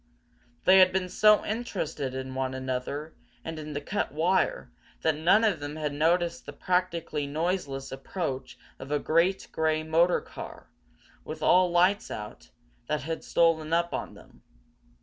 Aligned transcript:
They 0.65 0.79
had 0.79 0.91
been 0.91 1.09
so 1.09 1.45
interested 1.45 2.15
in 2.15 2.33
one 2.33 2.55
another 2.55 3.13
and 3.45 3.59
in 3.59 3.73
the 3.73 3.81
cut 3.81 4.11
wire 4.11 4.71
that 5.03 5.15
none 5.15 5.43
of 5.43 5.59
them 5.59 5.75
had 5.75 5.93
noticed 5.93 6.47
the 6.47 6.53
practically 6.53 7.27
noiseless 7.27 7.91
approach 7.91 8.57
of 8.79 8.89
a 8.91 8.97
great 8.97 9.47
grey 9.51 9.83
motor 9.83 10.19
car, 10.21 10.71
with 11.23 11.43
all 11.43 11.69
lights 11.69 12.09
out, 12.09 12.49
that 12.87 13.03
had 13.03 13.23
stolen 13.23 13.73
up 13.73 13.93
on 13.93 14.15
them. 14.15 14.41